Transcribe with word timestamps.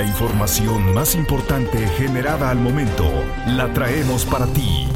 La 0.00 0.06
información 0.06 0.94
más 0.94 1.14
importante 1.14 1.86
generada 1.98 2.48
al 2.48 2.56
momento 2.56 3.04
la 3.46 3.70
traemos 3.74 4.24
para 4.24 4.46
ti. 4.46 4.88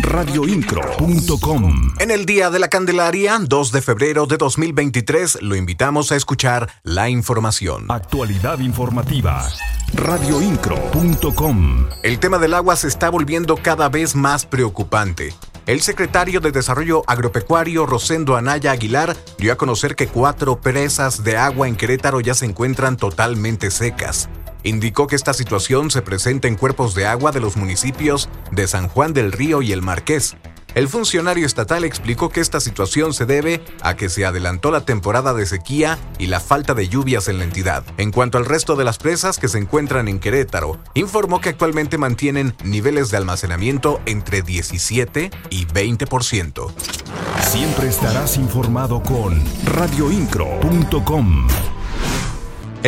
Radioincro.com 0.00 1.92
En 1.98 2.10
el 2.10 2.24
Día 2.24 2.48
de 2.48 2.58
la 2.58 2.68
Candelaria, 2.68 3.38
2 3.42 3.72
de 3.72 3.82
febrero 3.82 4.24
de 4.24 4.38
2023, 4.38 5.42
lo 5.42 5.54
invitamos 5.54 6.12
a 6.12 6.16
escuchar 6.16 6.70
la 6.82 7.10
información. 7.10 7.90
Actualidad 7.90 8.60
informativa. 8.60 9.46
Radioincro.com 9.92 11.86
El 12.02 12.18
tema 12.18 12.38
del 12.38 12.54
agua 12.54 12.76
se 12.76 12.88
está 12.88 13.10
volviendo 13.10 13.58
cada 13.58 13.90
vez 13.90 14.14
más 14.14 14.46
preocupante. 14.46 15.34
El 15.66 15.82
secretario 15.82 16.40
de 16.40 16.50
Desarrollo 16.50 17.02
Agropecuario 17.06 17.84
Rosendo 17.84 18.36
Anaya 18.36 18.72
Aguilar 18.72 19.14
dio 19.36 19.52
a 19.52 19.56
conocer 19.56 19.94
que 19.94 20.06
cuatro 20.06 20.62
presas 20.62 21.22
de 21.22 21.36
agua 21.36 21.68
en 21.68 21.76
Querétaro 21.76 22.22
ya 22.22 22.32
se 22.32 22.46
encuentran 22.46 22.96
totalmente 22.96 23.70
secas. 23.70 24.30
Indicó 24.62 25.06
que 25.06 25.16
esta 25.16 25.34
situación 25.34 25.90
se 25.90 26.02
presenta 26.02 26.48
en 26.48 26.56
cuerpos 26.56 26.94
de 26.94 27.06
agua 27.06 27.32
de 27.32 27.40
los 27.40 27.56
municipios 27.56 28.28
de 28.50 28.66
San 28.66 28.88
Juan 28.88 29.12
del 29.12 29.32
Río 29.32 29.62
y 29.62 29.72
El 29.72 29.82
Marqués. 29.82 30.36
El 30.74 30.88
funcionario 30.88 31.46
estatal 31.46 31.82
explicó 31.84 32.28
que 32.28 32.40
esta 32.40 32.60
situación 32.60 33.14
se 33.14 33.26
debe 33.26 33.64
a 33.82 33.96
que 33.96 34.08
se 34.08 34.26
adelantó 34.26 34.70
la 34.70 34.84
temporada 34.84 35.32
de 35.34 35.46
sequía 35.46 35.98
y 36.18 36.26
la 36.26 36.40
falta 36.40 36.74
de 36.74 36.88
lluvias 36.88 37.28
en 37.28 37.38
la 37.38 37.44
entidad. 37.44 37.84
En 37.96 38.12
cuanto 38.12 38.38
al 38.38 38.44
resto 38.44 38.76
de 38.76 38.84
las 38.84 38.98
presas 38.98 39.38
que 39.38 39.48
se 39.48 39.58
encuentran 39.58 40.08
en 40.08 40.20
Querétaro, 40.20 40.78
informó 40.94 41.40
que 41.40 41.48
actualmente 41.48 41.98
mantienen 41.98 42.54
niveles 42.64 43.10
de 43.10 43.16
almacenamiento 43.16 44.00
entre 44.06 44.42
17 44.42 45.30
y 45.50 45.66
20%. 45.66 46.72
Siempre 47.40 47.88
estarás 47.88 48.36
informado 48.36 49.02
con 49.02 49.42
radioincro.com. 49.64 51.48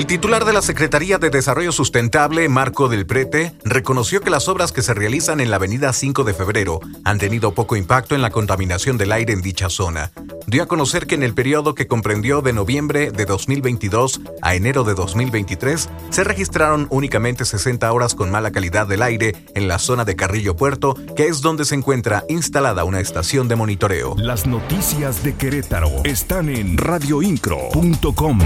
El 0.01 0.07
titular 0.07 0.47
de 0.47 0.55
la 0.55 0.63
Secretaría 0.63 1.19
de 1.19 1.29
Desarrollo 1.29 1.73
Sustentable, 1.73 2.49
Marco 2.49 2.89
del 2.89 3.05
Prete, 3.05 3.53
reconoció 3.65 4.23
que 4.23 4.31
las 4.31 4.49
obras 4.49 4.73
que 4.73 4.81
se 4.81 4.95
realizan 4.95 5.41
en 5.41 5.51
la 5.51 5.57
avenida 5.57 5.93
5 5.93 6.25
de 6.25 6.33
febrero 6.33 6.81
han 7.05 7.19
tenido 7.19 7.53
poco 7.53 7.77
impacto 7.77 8.15
en 8.15 8.23
la 8.23 8.31
contaminación 8.31 8.97
del 8.97 9.13
aire 9.13 9.35
en 9.35 9.43
dicha 9.43 9.69
zona. 9.69 10.11
Dio 10.47 10.63
a 10.63 10.67
conocer 10.67 11.07
que 11.07 11.17
en 11.17 11.23
el 11.23 11.35
periodo 11.35 11.75
que 11.75 11.87
comprendió 11.87 12.41
de 12.41 12.55
noviembre 12.55 13.11
de 13.11 13.27
2022 13.27 14.23
a 14.41 14.55
enero 14.55 14.85
de 14.85 14.95
2023 14.95 15.91
se 16.09 16.25
registraron 16.25 16.87
únicamente 16.89 17.45
60 17.45 17.93
horas 17.93 18.15
con 18.15 18.31
mala 18.31 18.53
calidad 18.53 18.87
del 18.87 19.03
aire 19.03 19.37
en 19.55 19.69
la 19.69 19.79
zona 19.79 20.07
de 20.07 20.17
Carrillo 20.17 20.57
Puerto, 20.57 20.97
que 21.15 21.27
es 21.27 21.43
donde 21.43 21.67
se 21.67 21.75
encuentra 21.75 22.25
instalada 22.31 22.85
una 22.85 23.01
estación 23.01 23.49
de 23.49 23.57
monitoreo. 23.57 24.15
Las 24.17 24.47
noticias 24.47 25.23
de 25.23 25.35
Querétaro 25.35 25.91
están 26.05 26.49
en 26.49 26.79
radioincro.com. 26.79 28.39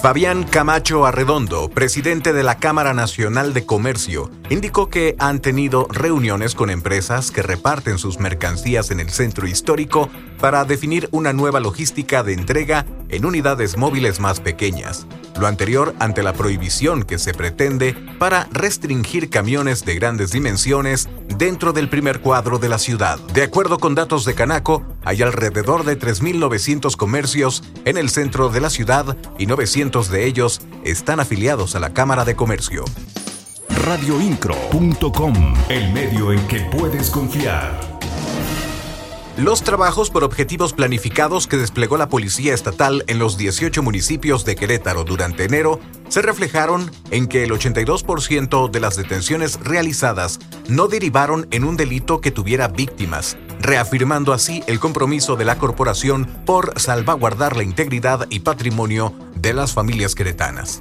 Fabián 0.00 0.44
Camacho 0.44 1.06
Arredondo, 1.06 1.68
presidente 1.70 2.32
de 2.32 2.42
la 2.42 2.58
Cámara 2.58 2.92
Nacional 2.92 3.54
de 3.54 3.64
Comercio, 3.64 4.30
indicó 4.50 4.88
que 4.88 5.16
han 5.18 5.40
tenido 5.40 5.88
reuniones 5.90 6.54
con 6.54 6.70
empresas 6.70 7.30
que 7.30 7.42
reparten 7.42 7.98
sus 7.98 8.20
mercancías 8.20 8.90
en 8.90 9.00
el 9.00 9.10
centro 9.10 9.48
histórico 9.48 10.08
para 10.38 10.64
definir 10.64 11.08
una 11.12 11.32
nueva 11.32 11.60
logística 11.60 12.22
de 12.22 12.34
entrega 12.34 12.84
en 13.08 13.24
unidades 13.24 13.76
móviles 13.76 14.20
más 14.20 14.38
pequeñas. 14.38 15.06
Lo 15.38 15.46
anterior 15.46 15.94
ante 15.98 16.22
la 16.22 16.32
prohibición 16.32 17.02
que 17.02 17.18
se 17.18 17.34
pretende 17.34 17.94
para 18.18 18.48
restringir 18.52 19.28
camiones 19.28 19.84
de 19.84 19.94
grandes 19.94 20.32
dimensiones 20.32 21.08
dentro 21.36 21.72
del 21.72 21.88
primer 21.88 22.20
cuadro 22.20 22.58
de 22.58 22.68
la 22.68 22.78
ciudad. 22.78 23.18
De 23.34 23.42
acuerdo 23.42 23.78
con 23.78 23.94
datos 23.94 24.24
de 24.24 24.34
Canaco, 24.34 24.84
hay 25.04 25.22
alrededor 25.22 25.84
de 25.84 25.98
3.900 25.98 26.96
comercios 26.96 27.62
en 27.84 27.98
el 27.98 28.08
centro 28.08 28.48
de 28.48 28.60
la 28.60 28.70
ciudad 28.70 29.16
y 29.38 29.46
900 29.46 30.10
de 30.10 30.26
ellos 30.26 30.60
están 30.84 31.20
afiliados 31.20 31.74
a 31.74 31.80
la 31.80 31.92
Cámara 31.92 32.24
de 32.24 32.36
Comercio. 32.36 32.84
Radioincro.com, 33.68 35.54
el 35.68 35.92
medio 35.92 36.32
en 36.32 36.46
que 36.48 36.60
puedes 36.76 37.10
confiar. 37.10 37.95
Los 39.36 39.62
trabajos 39.62 40.08
por 40.08 40.24
objetivos 40.24 40.72
planificados 40.72 41.46
que 41.46 41.58
desplegó 41.58 41.98
la 41.98 42.08
Policía 42.08 42.54
Estatal 42.54 43.04
en 43.06 43.18
los 43.18 43.36
18 43.36 43.82
municipios 43.82 44.46
de 44.46 44.56
Querétaro 44.56 45.04
durante 45.04 45.44
enero 45.44 45.78
se 46.08 46.22
reflejaron 46.22 46.90
en 47.10 47.26
que 47.26 47.44
el 47.44 47.50
82% 47.50 48.70
de 48.70 48.80
las 48.80 48.96
detenciones 48.96 49.60
realizadas 49.60 50.38
no 50.68 50.88
derivaron 50.88 51.48
en 51.50 51.64
un 51.64 51.76
delito 51.76 52.22
que 52.22 52.30
tuviera 52.30 52.68
víctimas, 52.68 53.36
reafirmando 53.60 54.32
así 54.32 54.64
el 54.66 54.80
compromiso 54.80 55.36
de 55.36 55.44
la 55.44 55.58
corporación 55.58 56.24
por 56.46 56.80
salvaguardar 56.80 57.58
la 57.58 57.62
integridad 57.62 58.26
y 58.30 58.40
patrimonio 58.40 59.12
de 59.34 59.52
las 59.52 59.74
familias 59.74 60.14
queretanas 60.14 60.78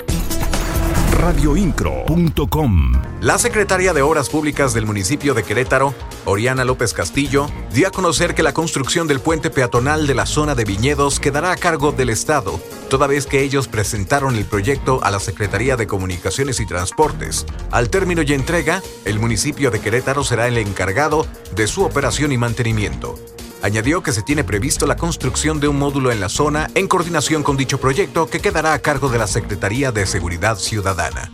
radioincro.com. 1.20 2.94
La 3.22 3.38
secretaria 3.38 3.94
de 3.94 4.02
Obras 4.02 4.30
Públicas 4.30 4.74
del 4.74 4.86
municipio 4.86 5.34
de 5.34 5.44
Querétaro, 5.44 5.94
Oriana 6.26 6.66
López 6.66 6.94
Castillo, 6.94 7.48
dio 7.74 7.88
a 7.88 7.92
conocer 7.92 8.36
que 8.36 8.44
la 8.44 8.54
construcción 8.54 9.08
del 9.08 9.20
puente 9.20 9.50
peatonal 9.50 10.08
de 10.08 10.14
la 10.14 10.26
zona 10.26 10.56
de 10.56 10.66
viñedos 10.66 11.20
quedará 11.20 11.52
a 11.52 11.58
cargo 11.58 11.92
del 11.92 12.10
Estado, 12.10 12.60
toda 12.90 13.08
vez 13.08 13.26
que 13.26 13.42
ellos 13.42 13.68
presentaron 13.68 14.36
el 14.36 14.46
proyecto 14.46 15.00
a 15.04 15.12
la 15.12 15.20
Secretaría 15.20 15.76
de 15.76 15.88
Comunicaciones 15.88 16.60
y 16.60 16.66
Transportes. 16.66 17.46
Al 17.72 17.90
término 17.90 18.22
y 18.22 18.34
entrega, 18.34 18.82
el 19.06 19.20
municipio 19.20 19.72
de 19.72 19.80
Querétaro 19.80 20.24
será 20.24 20.48
el 20.48 20.58
encargado 20.58 21.26
de 21.56 21.68
su 21.68 21.84
operación 21.84 22.32
y 22.32 22.38
mantenimiento. 22.38 23.16
Añadió 23.62 24.04
que 24.04 24.12
se 24.12 24.22
tiene 24.22 24.44
previsto 24.44 24.86
la 24.88 24.96
construcción 24.96 25.60
de 25.60 25.68
un 25.68 25.78
módulo 25.78 26.12
en 26.12 26.20
la 26.20 26.30
zona 26.30 26.70
en 26.76 26.88
coordinación 26.88 27.44
con 27.44 27.58
dicho 27.58 27.80
proyecto 27.80 28.28
que 28.28 28.40
quedará 28.40 28.74
a 28.74 28.80
cargo 28.80 29.10
de 29.10 29.18
la 29.18 29.28
Secretaría 29.28 29.92
de 29.92 30.06
Seguridad 30.06 30.58
Ciudadana. 30.58 31.30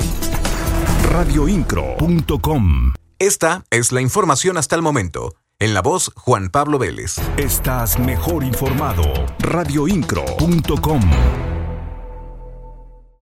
Radioincro.com 1.12 2.94
Esta 3.20 3.64
es 3.70 3.92
la 3.92 4.02
información 4.02 4.58
hasta 4.58 4.76
el 4.76 4.82
momento. 4.82 5.36
En 5.60 5.74
la 5.74 5.82
voz, 5.82 6.12
Juan 6.16 6.50
Pablo 6.50 6.80
Vélez. 6.80 7.18
Estás 7.38 8.00
mejor 8.00 8.44
informado. 8.44 9.04
Radioincro.com 9.40 11.02